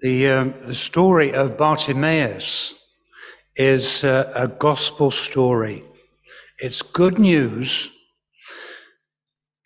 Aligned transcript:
The, 0.00 0.28
um, 0.28 0.54
the 0.64 0.76
story 0.76 1.32
of 1.32 1.58
Bartimaeus 1.58 2.74
is 3.56 4.04
uh, 4.04 4.32
a 4.34 4.46
gospel 4.46 5.10
story. 5.10 5.82
It's 6.60 6.82
good 6.82 7.18
news. 7.18 7.90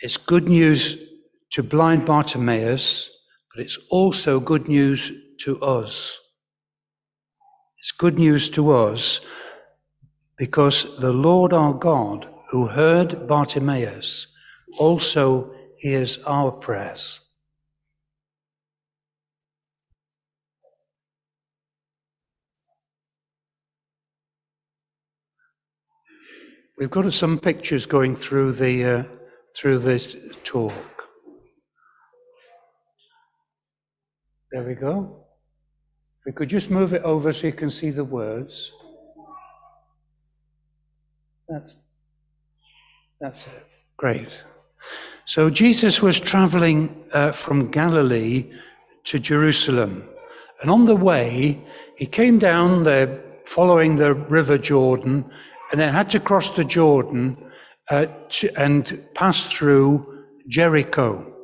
It's 0.00 0.16
good 0.16 0.48
news 0.48 1.04
to 1.50 1.62
blind 1.62 2.06
Bartimaeus, 2.06 3.10
but 3.54 3.62
it's 3.62 3.78
also 3.90 4.40
good 4.40 4.68
news 4.68 5.12
to 5.40 5.60
us. 5.60 6.18
It's 7.78 7.92
good 7.92 8.18
news 8.18 8.48
to 8.50 8.70
us 8.70 9.20
because 10.38 10.96
the 10.96 11.12
Lord 11.12 11.52
our 11.52 11.74
God, 11.74 12.26
who 12.50 12.68
heard 12.68 13.28
Bartimaeus, 13.28 14.34
also 14.78 15.54
hears 15.78 16.22
our 16.24 16.52
prayers. 16.52 17.21
We've 26.78 26.90
got 26.90 27.12
some 27.12 27.38
pictures 27.38 27.84
going 27.84 28.16
through 28.16 28.52
the 28.52 28.84
uh, 28.84 29.04
through 29.54 29.78
this 29.80 30.16
talk. 30.42 31.10
There 34.50 34.62
we 34.62 34.74
go. 34.74 35.26
If 36.18 36.26
we 36.26 36.32
could 36.32 36.48
just 36.48 36.70
move 36.70 36.94
it 36.94 37.02
over 37.02 37.32
so 37.32 37.46
you 37.46 37.52
can 37.52 37.68
see 37.68 37.90
the 37.90 38.04
words. 38.04 38.72
That's 41.48 41.76
that's 43.20 43.46
it. 43.46 43.66
Great. 43.98 44.42
So 45.26 45.50
Jesus 45.50 46.00
was 46.00 46.20
traveling 46.20 47.04
uh, 47.12 47.32
from 47.32 47.70
Galilee 47.70 48.50
to 49.04 49.18
Jerusalem, 49.18 50.08
and 50.62 50.70
on 50.70 50.86
the 50.86 50.96
way 50.96 51.60
he 51.96 52.06
came 52.06 52.38
down 52.38 52.84
there 52.84 53.22
following 53.44 53.96
the 53.96 54.14
river 54.14 54.56
Jordan 54.56 55.30
and 55.72 55.80
then 55.80 55.92
had 55.92 56.10
to 56.10 56.20
cross 56.20 56.50
the 56.54 56.64
Jordan 56.64 57.36
uh, 57.90 58.06
to, 58.28 58.60
and 58.60 59.04
pass 59.14 59.50
through 59.50 60.24
Jericho. 60.46 61.34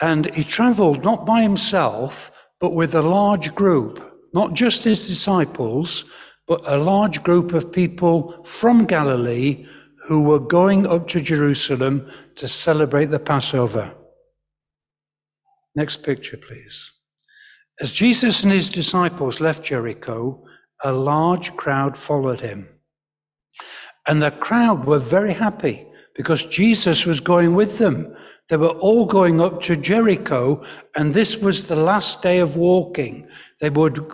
And 0.00 0.34
he 0.34 0.42
traveled 0.42 1.04
not 1.04 1.24
by 1.24 1.42
himself, 1.42 2.32
but 2.60 2.74
with 2.74 2.94
a 2.94 3.02
large 3.02 3.54
group, 3.54 4.18
not 4.34 4.54
just 4.54 4.84
his 4.84 5.06
disciples, 5.08 6.04
but 6.48 6.60
a 6.66 6.76
large 6.76 7.22
group 7.22 7.52
of 7.52 7.72
people 7.72 8.42
from 8.44 8.84
Galilee 8.84 9.64
who 10.08 10.22
were 10.24 10.40
going 10.40 10.84
up 10.86 11.06
to 11.08 11.20
Jerusalem 11.20 12.10
to 12.34 12.48
celebrate 12.48 13.06
the 13.06 13.20
Passover. 13.20 13.94
Next 15.76 15.98
picture, 16.02 16.36
please. 16.36 16.90
As 17.80 17.92
Jesus 17.92 18.42
and 18.42 18.52
his 18.52 18.68
disciples 18.68 19.40
left 19.40 19.64
Jericho, 19.64 20.44
a 20.84 20.92
large 20.92 21.56
crowd 21.56 21.96
followed 21.96 22.40
him. 22.40 22.68
And 24.06 24.20
the 24.20 24.30
crowd 24.30 24.84
were 24.84 24.98
very 24.98 25.32
happy 25.32 25.86
because 26.14 26.44
Jesus 26.44 27.06
was 27.06 27.20
going 27.20 27.54
with 27.54 27.78
them. 27.78 28.14
They 28.48 28.56
were 28.56 28.68
all 28.68 29.06
going 29.06 29.40
up 29.40 29.62
to 29.62 29.76
Jericho, 29.76 30.64
and 30.94 31.14
this 31.14 31.38
was 31.38 31.68
the 31.68 31.76
last 31.76 32.22
day 32.22 32.38
of 32.40 32.56
walking. 32.56 33.28
They 33.60 33.70
would, 33.70 34.04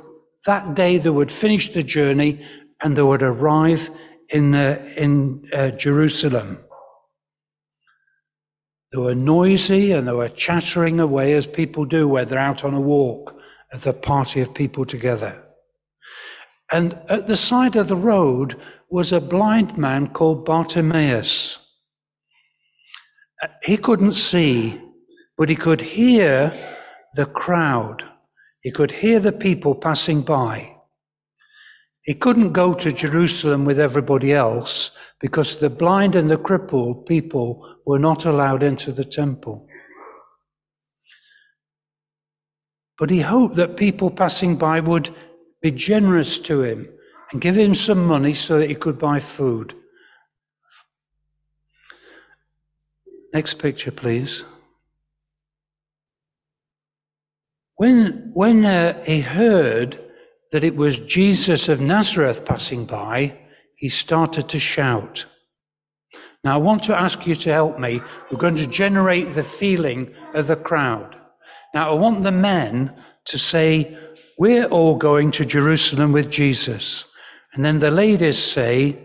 that 0.46 0.74
day, 0.74 0.98
they 0.98 1.10
would 1.10 1.32
finish 1.32 1.72
the 1.72 1.82
journey 1.82 2.44
and 2.82 2.96
they 2.96 3.02
would 3.02 3.22
arrive 3.22 3.90
in, 4.28 4.54
uh, 4.54 4.92
in 4.96 5.48
uh, 5.52 5.70
Jerusalem. 5.70 6.58
They 8.92 8.98
were 8.98 9.14
noisy 9.14 9.92
and 9.92 10.06
they 10.06 10.12
were 10.12 10.28
chattering 10.28 11.00
away 11.00 11.34
as 11.34 11.46
people 11.46 11.84
do 11.84 12.08
when 12.08 12.28
they're 12.28 12.38
out 12.38 12.64
on 12.64 12.74
a 12.74 12.80
walk 12.80 13.38
as 13.72 13.86
a 13.86 13.92
party 13.92 14.40
of 14.40 14.54
people 14.54 14.86
together. 14.86 15.47
And 16.70 17.00
at 17.08 17.26
the 17.26 17.36
side 17.36 17.76
of 17.76 17.88
the 17.88 17.96
road 17.96 18.56
was 18.90 19.12
a 19.12 19.20
blind 19.20 19.78
man 19.78 20.08
called 20.08 20.44
Bartimaeus. 20.44 21.58
Uh, 23.42 23.48
he 23.62 23.76
couldn't 23.76 24.14
see, 24.14 24.80
but 25.36 25.48
he 25.48 25.56
could 25.56 25.80
hear 25.80 26.52
the 27.14 27.26
crowd. 27.26 28.04
He 28.62 28.70
could 28.70 28.92
hear 28.92 29.20
the 29.20 29.32
people 29.32 29.74
passing 29.74 30.22
by. 30.22 30.74
He 32.02 32.14
couldn't 32.14 32.52
go 32.52 32.74
to 32.74 32.92
Jerusalem 32.92 33.64
with 33.64 33.78
everybody 33.78 34.32
else 34.32 34.96
because 35.20 35.60
the 35.60 35.70
blind 35.70 36.16
and 36.16 36.30
the 36.30 36.38
crippled 36.38 37.06
people 37.06 37.66
were 37.86 37.98
not 37.98 38.24
allowed 38.24 38.62
into 38.62 38.92
the 38.92 39.04
temple. 39.04 39.66
But 42.98 43.10
he 43.10 43.20
hoped 43.20 43.56
that 43.56 43.76
people 43.76 44.10
passing 44.10 44.56
by 44.56 44.80
would 44.80 45.14
be 45.60 45.70
generous 45.70 46.38
to 46.40 46.62
him 46.62 46.88
and 47.32 47.40
give 47.40 47.56
him 47.56 47.74
some 47.74 48.06
money 48.06 48.34
so 48.34 48.58
that 48.58 48.68
he 48.68 48.74
could 48.74 48.98
buy 48.98 49.20
food. 49.20 49.74
Next 53.32 53.54
picture, 53.54 53.90
please. 53.90 54.44
When, 57.76 58.30
when 58.32 58.64
uh, 58.64 59.04
he 59.04 59.20
heard 59.20 60.00
that 60.50 60.64
it 60.64 60.76
was 60.76 60.98
Jesus 61.00 61.68
of 61.68 61.80
Nazareth 61.80 62.44
passing 62.44 62.86
by, 62.86 63.38
he 63.76 63.88
started 63.88 64.48
to 64.48 64.58
shout. 64.58 65.26
Now, 66.42 66.54
I 66.54 66.58
want 66.58 66.82
to 66.84 66.98
ask 66.98 67.26
you 67.26 67.34
to 67.36 67.52
help 67.52 67.78
me. 67.78 68.00
We're 68.30 68.38
going 68.38 68.56
to 68.56 68.66
generate 68.66 69.34
the 69.34 69.42
feeling 69.42 70.14
of 70.34 70.46
the 70.46 70.56
crowd. 70.56 71.16
Now, 71.74 71.90
I 71.90 71.94
want 71.94 72.22
the 72.22 72.32
men 72.32 72.94
to 73.26 73.38
say, 73.38 73.96
We're 74.38 74.66
all 74.66 74.96
going 74.96 75.32
to 75.32 75.44
Jerusalem 75.44 76.12
with 76.12 76.30
Jesus. 76.30 77.04
And 77.52 77.64
then 77.64 77.80
the 77.80 77.90
ladies 77.90 78.38
say, 78.38 78.96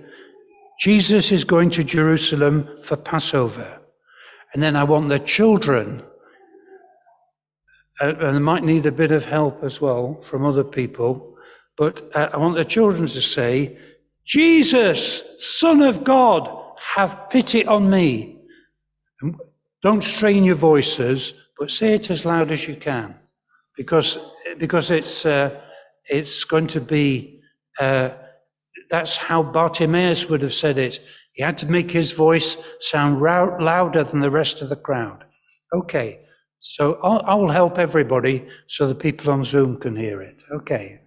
Jesus 0.80 1.32
is 1.32 1.44
going 1.44 1.72
to 1.72 1.84
Jerusalem 1.84 2.70
for 2.84 2.98
Passover. 2.98 3.82
And 4.54 4.62
then 4.62 4.76
I 4.76 4.84
want 4.84 5.10
the 5.10 5.20
children, 5.20 6.04
uh, 8.00 8.16
and 8.16 8.36
they 8.36 8.40
might 8.40 8.64
need 8.64 8.86
a 8.86 8.92
bit 8.92 9.12
of 9.12 9.26
help 9.26 9.64
as 9.64 9.82
well 9.82 10.22
from 10.22 10.46
other 10.46 10.64
people, 10.64 11.36
but 11.76 12.04
uh, 12.14 12.30
I 12.32 12.38
want 12.38 12.56
the 12.56 12.66
children 12.66 13.08
to 13.08 13.22
say, 13.22 13.78
Jesus, 14.26 15.24
Son 15.60 15.82
of 15.82 16.04
God, 16.04 16.50
have 16.96 17.30
pity 17.30 17.66
on 17.66 17.90
me. 17.90 18.38
And 19.22 19.36
don't 19.82 20.04
strain 20.04 20.44
your 20.44 20.56
voices, 20.56 21.34
but 21.58 21.72
say 21.72 21.94
it 21.94 22.12
as 22.12 22.26
loud 22.26 22.52
as 22.52 22.68
you 22.68 22.76
can, 22.76 23.18
because, 23.76 24.18
because 24.58 24.92
it's, 24.92 25.26
uh, 25.26 25.60
it's 26.06 26.44
going 26.44 26.68
to 26.68 26.82
be 26.82 27.42
uh, 27.80 28.10
that's 28.90 29.18
how 29.18 29.42
Bartimaeus 29.42 30.30
would 30.30 30.42
have 30.42 30.54
said 30.54 30.78
it. 30.78 31.00
He 31.34 31.44
had 31.44 31.58
to 31.60 31.72
make 31.72 31.92
his 31.92 32.12
voice 32.12 32.58
sound 32.80 33.22
louder 33.22 34.04
than 34.04 34.22
the 34.22 34.30
rest 34.30 34.62
of 34.62 34.70
the 34.70 34.76
crowd. 34.76 35.24
Okay, 35.74 36.20
so 36.60 37.00
I'll, 37.02 37.24
I'll 37.26 37.48
help 37.48 37.80
everybody 37.80 38.48
so 38.68 38.88
the 38.88 38.96
people 38.96 39.32
on 39.32 39.44
Zoom 39.44 39.80
can 39.80 39.96
hear 39.96 40.22
it. 40.22 40.44
Okay. 40.52 41.02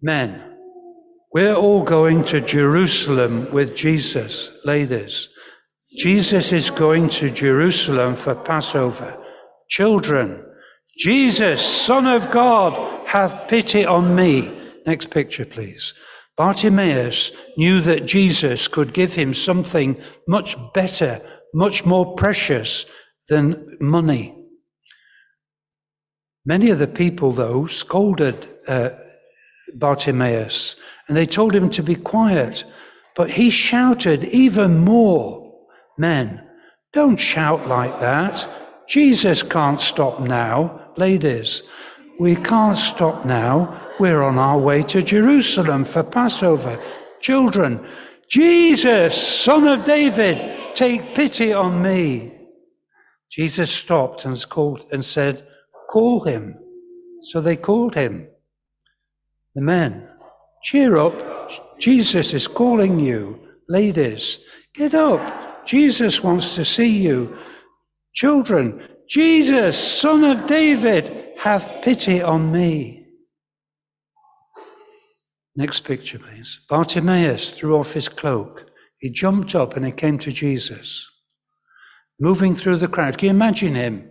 Men, 0.00 0.56
we're 1.34 1.54
all 1.54 1.82
going 1.82 2.24
to 2.24 2.40
Jerusalem 2.40 3.52
with 3.52 3.76
Jesus, 3.76 4.64
ladies. 4.64 5.28
Jesus 5.98 6.52
is 6.52 6.70
going 6.70 7.10
to 7.10 7.28
Jerusalem 7.30 8.16
for 8.16 8.34
Passover. 8.34 9.19
Children, 9.70 10.44
Jesus, 10.98 11.64
Son 11.64 12.06
of 12.06 12.30
God, 12.30 13.08
have 13.08 13.48
pity 13.48 13.84
on 13.86 14.14
me. 14.14 14.52
Next 14.86 15.10
picture, 15.10 15.46
please. 15.46 15.94
Bartimaeus 16.36 17.32
knew 17.56 17.80
that 17.80 18.06
Jesus 18.06 18.68
could 18.68 18.92
give 18.92 19.14
him 19.14 19.32
something 19.32 19.98
much 20.28 20.56
better, 20.74 21.20
much 21.54 21.86
more 21.86 22.14
precious 22.16 22.84
than 23.28 23.78
money. 23.80 24.36
Many 26.44 26.70
of 26.70 26.78
the 26.78 26.86
people, 26.86 27.32
though, 27.32 27.66
scolded 27.66 28.46
uh, 28.66 28.90
Bartimaeus 29.74 30.76
and 31.08 31.16
they 31.16 31.26
told 31.26 31.54
him 31.54 31.70
to 31.70 31.82
be 31.82 31.94
quiet. 31.94 32.64
But 33.16 33.30
he 33.30 33.50
shouted 33.50 34.24
even 34.24 34.78
more 34.78 35.40
Men, 36.00 36.42
don't 36.94 37.18
shout 37.18 37.68
like 37.68 38.00
that. 38.00 38.48
Jesus 38.90 39.44
can't 39.44 39.80
stop 39.80 40.18
now. 40.18 40.90
Ladies, 40.96 41.62
we 42.18 42.34
can't 42.34 42.76
stop 42.76 43.24
now. 43.24 43.80
We're 44.00 44.20
on 44.20 44.36
our 44.36 44.58
way 44.58 44.82
to 44.82 45.00
Jerusalem 45.00 45.84
for 45.84 46.02
Passover. 46.02 46.76
Children, 47.20 47.86
Jesus, 48.28 49.16
son 49.16 49.68
of 49.68 49.84
David, 49.84 50.74
take 50.74 51.14
pity 51.14 51.52
on 51.52 51.80
me. 51.80 52.32
Jesus 53.30 53.70
stopped 53.70 54.24
and 54.24 54.36
called 54.48 54.86
and 54.90 55.04
said, 55.04 55.46
Call 55.88 56.24
him. 56.24 56.56
So 57.20 57.40
they 57.40 57.56
called 57.56 57.94
him. 57.94 58.28
The 59.54 59.60
men, 59.60 60.08
cheer 60.64 60.96
up. 60.96 61.78
Jesus 61.78 62.34
is 62.34 62.48
calling 62.48 62.98
you. 62.98 63.38
Ladies, 63.68 64.44
get 64.74 64.96
up. 64.96 65.64
Jesus 65.64 66.24
wants 66.24 66.56
to 66.56 66.64
see 66.64 66.98
you. 66.98 67.38
Children, 68.14 68.82
Jesus, 69.08 69.78
son 69.78 70.24
of 70.24 70.46
David, 70.46 71.34
have 71.38 71.82
pity 71.82 72.22
on 72.22 72.52
me. 72.52 73.06
Next 75.56 75.80
picture, 75.80 76.18
please. 76.18 76.60
Bartimaeus 76.68 77.52
threw 77.52 77.76
off 77.76 77.94
his 77.94 78.08
cloak. 78.08 78.70
He 78.98 79.10
jumped 79.10 79.54
up 79.54 79.76
and 79.76 79.84
he 79.84 79.92
came 79.92 80.18
to 80.18 80.30
Jesus, 80.30 81.10
moving 82.20 82.54
through 82.54 82.76
the 82.76 82.88
crowd. 82.88 83.18
Can 83.18 83.26
you 83.26 83.30
imagine 83.30 83.74
him? 83.74 84.10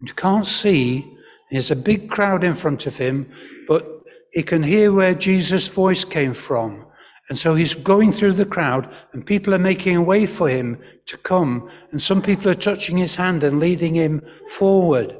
You 0.00 0.12
can't 0.12 0.46
see. 0.46 1.10
There's 1.50 1.70
a 1.70 1.76
big 1.76 2.10
crowd 2.10 2.44
in 2.44 2.54
front 2.54 2.86
of 2.86 2.98
him, 2.98 3.30
but 3.66 3.86
he 4.32 4.42
can 4.42 4.62
hear 4.62 4.92
where 4.92 5.14
Jesus' 5.14 5.68
voice 5.68 6.04
came 6.04 6.34
from. 6.34 6.86
And 7.28 7.36
so 7.36 7.54
he's 7.54 7.74
going 7.74 8.12
through 8.12 8.34
the 8.34 8.46
crowd, 8.46 8.92
and 9.12 9.26
people 9.26 9.54
are 9.54 9.58
making 9.58 9.96
a 9.96 10.02
way 10.02 10.26
for 10.26 10.48
him 10.48 10.80
to 11.06 11.16
come. 11.18 11.68
And 11.90 12.00
some 12.00 12.22
people 12.22 12.50
are 12.50 12.54
touching 12.54 12.98
his 12.98 13.16
hand 13.16 13.42
and 13.42 13.58
leading 13.58 13.94
him 13.94 14.22
forward 14.48 15.16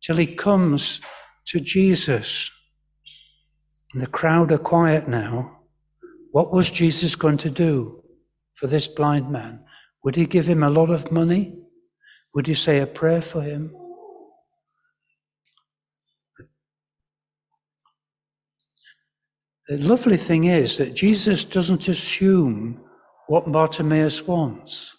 till 0.00 0.16
he 0.16 0.26
comes 0.26 1.00
to 1.46 1.60
Jesus. 1.60 2.50
And 3.92 4.02
the 4.02 4.08
crowd 4.08 4.50
are 4.50 4.58
quiet 4.58 5.06
now. 5.06 5.60
What 6.32 6.52
was 6.52 6.70
Jesus 6.70 7.14
going 7.14 7.36
to 7.38 7.50
do 7.50 8.02
for 8.54 8.66
this 8.66 8.88
blind 8.88 9.30
man? 9.30 9.64
Would 10.02 10.16
he 10.16 10.26
give 10.26 10.48
him 10.48 10.62
a 10.62 10.70
lot 10.70 10.90
of 10.90 11.12
money? 11.12 11.56
Would 12.34 12.46
he 12.48 12.54
say 12.54 12.80
a 12.80 12.86
prayer 12.86 13.22
for 13.22 13.42
him? 13.42 13.76
The 19.72 19.78
lovely 19.78 20.18
thing 20.18 20.44
is 20.44 20.76
that 20.76 20.92
Jesus 20.92 21.46
doesn't 21.46 21.88
assume 21.88 22.78
what 23.26 23.50
Bartimaeus 23.50 24.26
wants. 24.26 24.94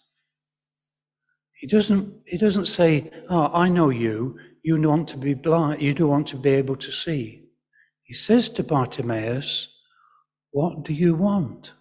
He 1.59 1.67
doesn't, 1.67 2.11
he 2.25 2.39
doesn't 2.39 2.65
say, 2.65 3.11
Oh, 3.29 3.51
I 3.53 3.69
know 3.69 3.89
you. 3.89 4.39
You 4.63 4.81
want 4.81 5.09
to 5.09 5.17
be 5.17 5.35
blind. 5.35 5.79
You 5.79 5.93
do 5.93 6.07
want 6.07 6.25
to 6.29 6.37
be 6.37 6.49
able 6.49 6.75
to 6.77 6.91
see. 6.91 7.43
He 8.01 8.15
says 8.15 8.49
to 8.49 8.63
Bartimaeus, 8.63 9.79
What 10.49 10.81
do 10.81 10.91
you 10.91 11.13
want? 11.13 11.75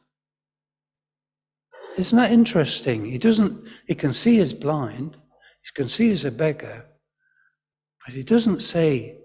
Isn't 1.97 2.19
that 2.19 2.31
interesting? 2.31 3.07
He 3.07 3.17
doesn't, 3.17 3.67
he 3.87 3.95
can 3.95 4.13
see 4.13 4.37
he's 4.37 4.53
blind. 4.53 5.17
He 5.63 5.71
can 5.75 5.89
see 5.89 6.11
he's 6.11 6.27
a 6.27 6.31
beggar. 6.31 6.85
But 8.05 8.15
he 8.15 8.23
doesn't 8.23 8.61
say, 8.61 9.17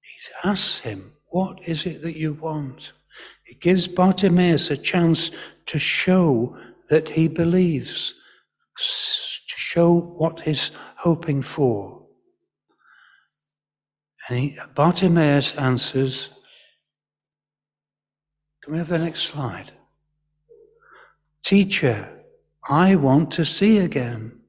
he 0.00 0.48
asks 0.48 0.80
him, 0.80 1.12
what 1.30 1.60
is 1.66 1.86
it 1.86 2.02
that 2.02 2.18
you 2.18 2.34
want? 2.34 2.92
It 3.46 3.60
gives 3.60 3.88
Bartimaeus 3.88 4.70
a 4.70 4.76
chance 4.76 5.30
to 5.66 5.78
show 5.78 6.56
that 6.88 7.10
he 7.10 7.28
believes, 7.28 8.14
to 8.76 9.56
show 9.56 9.94
what 9.94 10.40
he's 10.40 10.72
hoping 10.96 11.42
for. 11.42 12.06
And 14.28 14.38
he, 14.38 14.58
Bartimaeus 14.74 15.54
answers, 15.56 16.30
Can 18.62 18.72
we 18.72 18.78
have 18.78 18.88
the 18.88 18.98
next 18.98 19.22
slide? 19.22 19.72
Teacher, 21.42 22.24
I 22.68 22.94
want 22.96 23.30
to 23.32 23.44
see 23.44 23.78
again. 23.78 24.40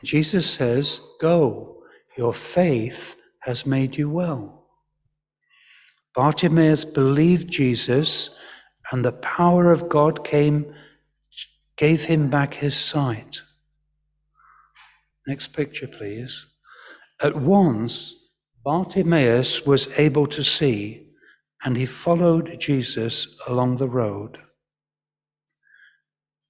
And 0.00 0.08
Jesus 0.08 0.48
says, 0.48 1.00
Go, 1.20 1.82
your 2.16 2.32
faith 2.32 3.16
has 3.40 3.66
made 3.66 3.96
you 3.96 4.10
well. 4.10 4.59
Bartimaeus 6.14 6.84
believed 6.84 7.50
Jesus, 7.50 8.30
and 8.90 9.04
the 9.04 9.12
power 9.12 9.70
of 9.70 9.88
God 9.88 10.24
came, 10.24 10.74
gave 11.76 12.04
him 12.04 12.28
back 12.28 12.54
his 12.54 12.76
sight. 12.76 13.42
Next 15.26 15.48
picture, 15.48 15.86
please. 15.86 16.46
At 17.22 17.36
once, 17.36 18.14
Bartimaeus 18.64 19.64
was 19.64 19.88
able 19.98 20.26
to 20.26 20.42
see, 20.42 21.06
and 21.62 21.76
he 21.76 21.86
followed 21.86 22.58
Jesus 22.58 23.36
along 23.46 23.76
the 23.76 23.88
road. 23.88 24.38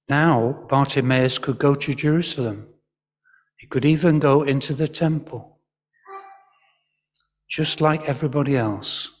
Now, 0.09 0.65
Bartimaeus 0.67 1.37
could 1.37 1.59
go 1.59 1.75
to 1.75 1.93
Jerusalem. 1.93 2.67
He 3.57 3.67
could 3.67 3.85
even 3.85 4.19
go 4.19 4.41
into 4.41 4.73
the 4.73 4.87
temple, 4.87 5.59
just 7.47 7.79
like 7.79 8.09
everybody 8.09 8.57
else. 8.57 9.20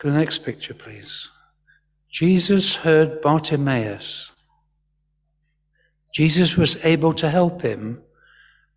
Go 0.00 0.08
to 0.08 0.12
the 0.14 0.18
next 0.18 0.38
picture, 0.38 0.72
please. 0.72 1.28
Jesus 2.10 2.76
heard 2.76 3.20
Bartimaeus. 3.20 4.32
Jesus 6.14 6.56
was 6.56 6.82
able 6.86 7.12
to 7.12 7.28
help 7.28 7.60
him, 7.60 8.02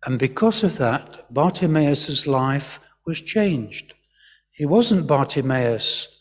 and 0.04 0.18
because 0.18 0.62
of 0.62 0.76
that, 0.76 1.24
Bartimaeus' 1.32 2.26
life 2.26 2.78
was 3.06 3.22
changed. 3.22 3.94
He 4.50 4.66
wasn't 4.66 5.06
Bartimaeus, 5.06 6.20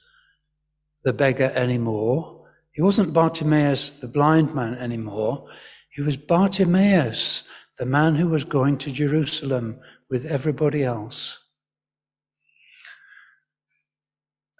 the 1.03 1.11
beggar, 1.11 1.51
anymore. 1.53 2.47
He 2.71 2.81
wasn't 2.81 3.13
Bartimaeus, 3.13 3.99
the 3.99 4.07
blind 4.07 4.55
man, 4.55 4.73
anymore. 4.75 5.47
He 5.89 6.01
was 6.01 6.15
Bartimaeus, 6.15 7.43
the 7.77 7.85
man 7.85 8.15
who 8.15 8.29
was 8.29 8.45
going 8.45 8.77
to 8.77 8.91
Jerusalem 8.91 9.81
with 10.09 10.25
everybody 10.25 10.81
else. 10.81 11.42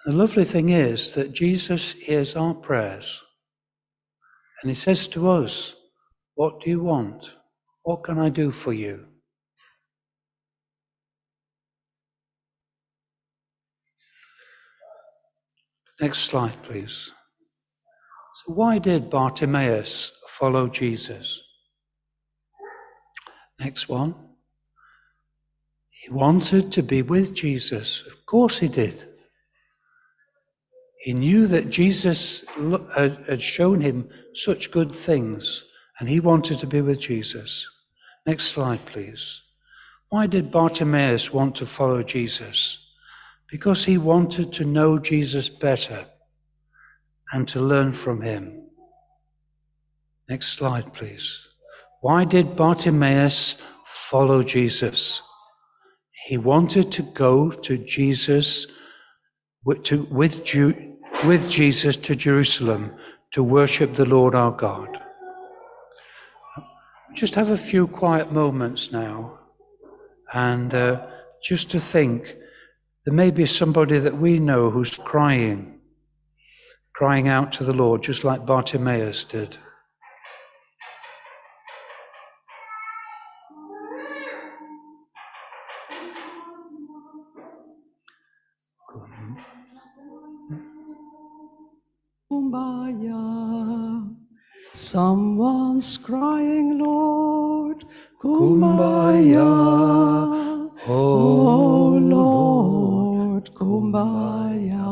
The 0.06 0.12
lovely 0.12 0.44
thing 0.44 0.68
is 0.68 1.14
that 1.14 1.32
Jesus 1.32 1.94
hears 1.94 2.36
our 2.36 2.54
prayers 2.54 3.24
and 4.62 4.70
he 4.70 4.76
says 4.76 5.08
to 5.10 5.30
us, 5.30 5.76
What 6.36 6.60
do 6.62 6.70
you 6.70 6.82
want? 6.82 7.36
What 7.84 8.04
can 8.04 8.20
I 8.20 8.30
do 8.30 8.52
for 8.52 8.74
you? 8.74 9.08
Next 16.02 16.20
slide, 16.20 16.62
please. 16.64 17.12
So, 18.36 18.54
why 18.54 18.80
did 18.80 19.10
Bartimaeus 19.10 20.12
follow 20.28 20.68
Jesus? 20.68 21.42
Next 23.58 23.88
one. 23.88 24.16
He 25.90 26.10
wanted 26.10 26.74
to 26.74 26.84
be 26.84 27.02
with 27.02 27.34
Jesus. 27.34 28.06
Of 28.06 28.26
course, 28.26 28.60
he 28.60 28.68
did. 28.68 29.13
He 31.04 31.14
knew 31.14 31.48
that 31.48 31.70
Jesus 31.70 32.46
had 32.96 33.42
shown 33.42 33.82
him 33.82 34.08
such 34.34 34.72
good 34.72 34.96
things, 34.96 35.66
and 36.00 36.08
he 36.08 36.22
wanted 36.22 36.60
to 36.60 36.66
be 36.66 36.80
with 36.80 37.02
Jesus. 37.02 37.70
Next 38.26 38.46
slide, 38.46 38.86
please. 38.86 39.42
Why 40.08 40.28
did 40.28 40.50
Bartimaeus 40.50 41.34
want 41.34 41.58
to 41.58 41.66
follow 41.66 42.04
Jesus? 42.04 42.80
Because 43.52 43.84
he 43.84 43.98
wanted 43.98 44.54
to 44.54 44.64
know 44.64 44.98
Jesus 44.98 45.50
better 45.50 46.06
and 47.34 47.50
to 47.50 47.60
learn 47.60 47.92
from 47.92 48.22
him. 48.22 48.70
Next 50.30 50.54
slide, 50.54 50.94
please. 50.94 51.50
Why 52.00 52.24
did 52.24 52.56
Bartimaeus 52.56 53.62
follow 53.86 54.42
Jesus? 54.42 55.22
He 56.28 56.38
wanted 56.38 56.94
to 56.94 57.02
go 57.02 57.52
to 57.52 57.78
Jesus 57.78 58.68
with, 59.66 59.84
to, 59.84 60.04
with 60.04 60.46
with 61.26 61.50
Jesus 61.50 61.96
to 61.96 62.16
Jerusalem 62.16 62.94
to 63.32 63.44
worship 63.44 63.96
the 63.96 64.06
Lord 64.06 64.36
our 64.36 64.52
God. 64.52 65.00
Just 67.14 67.36
have 67.36 67.50
a 67.50 67.58
few 67.58 67.88
quiet 67.88 68.32
moments 68.32 68.92
now 68.92 69.40
and 70.34 70.74
uh, 70.74 71.06
just 71.44 71.72
to 71.72 71.80
think 71.80 72.36
there 73.06 73.14
may 73.14 73.32
be 73.32 73.46
somebody 73.46 74.00
that 74.00 74.18
we 74.18 74.40
know 74.40 74.70
who's 74.70 74.96
crying, 74.96 75.80
crying 76.94 77.28
out 77.28 77.52
to 77.54 77.64
the 77.64 77.74
Lord, 77.74 78.04
just 78.04 78.24
like 78.24 78.46
Bartimaeus 78.46 79.24
did. 79.24 79.58
Kumbaya. 92.54 94.14
Someone's 94.74 95.98
crying, 95.98 96.78
Lord, 96.78 97.84
Kumbaya. 98.22 99.42
Oh, 100.88 100.88
oh, 100.88 101.98
Lord, 101.98 103.46
Kumbaya. 103.56 104.86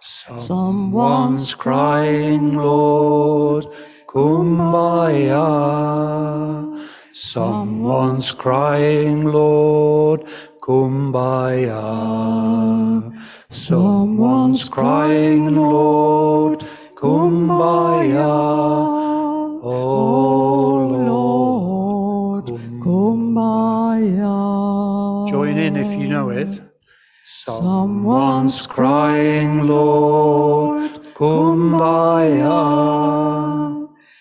Someone's 0.00 1.54
crying, 1.54 2.56
Lord, 2.56 3.66
Kumbaya. 4.06 5.44
Someone's 7.12 7.67
crying, 8.34 9.24
Lord, 9.24 10.24
Kumbaya. 10.60 11.82
Someone's 13.48 14.68
crying, 14.68 15.56
Lord, 15.56 16.60
kumbaya. 16.94 18.36
Oh 19.64 20.84
Lord, 21.10 22.44
kumbaya. 22.84 24.36
Join 25.30 25.56
in 25.56 25.76
if 25.76 25.98
you 25.98 26.08
know 26.08 26.28
it. 26.28 26.60
Someone's 27.24 28.66
crying, 28.66 29.66
Lord, 29.66 30.90
kumbaya. 31.14 32.58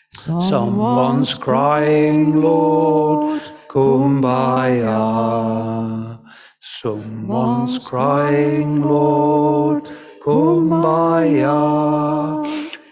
Someone's 0.10 1.38
crying, 1.38 2.42
Lord, 2.42 3.37
kumbaya. 3.68 5.00
Someone's 6.60 7.88
crying, 7.88 8.82
Lord, 8.82 9.90
kumbaya. 10.24 11.58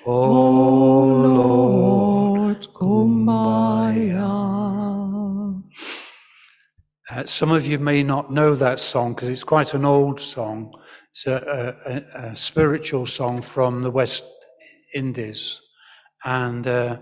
Oh 0.05 1.05
Lord, 1.27 2.67
kumbaya. 2.73 4.45
Uh, 7.09 7.23
some 7.25 7.51
of 7.51 7.65
you 7.65 7.79
may 7.79 8.03
not 8.03 8.31
know 8.31 8.55
that 8.55 8.79
song 8.79 9.13
because 9.13 9.29
it's 9.29 9.43
quite 9.43 9.73
an 9.73 9.85
old 9.85 10.19
song. 10.19 10.73
It's 11.11 11.27
a, 11.27 11.75
a, 11.85 12.29
a, 12.31 12.35
spiritual 12.35 13.05
song 13.05 13.41
from 13.41 13.83
the 13.83 13.91
West 13.91 14.25
Indies. 14.93 15.61
And 16.25 16.67
uh, 16.67 16.97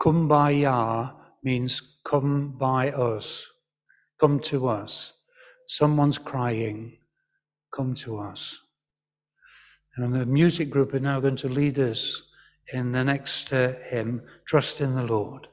Kumbaya 0.00 1.14
means 1.46 2.00
come 2.04 2.50
by 2.58 2.90
us, 2.90 3.46
come 4.18 4.40
to 4.40 4.66
us. 4.66 5.12
Someone's 5.68 6.18
crying, 6.18 6.98
come 7.72 7.94
to 7.94 8.18
us. 8.18 8.60
And 9.96 10.12
the 10.12 10.26
music 10.26 10.68
group 10.70 10.92
are 10.92 11.00
now 11.00 11.20
going 11.20 11.36
to 11.36 11.48
lead 11.48 11.78
us 11.78 12.24
in 12.72 12.90
the 12.90 13.04
next 13.04 13.52
uh, 13.52 13.74
hymn, 13.88 14.22
Trust 14.44 14.80
in 14.80 14.96
the 14.96 15.04
Lord. 15.04 15.46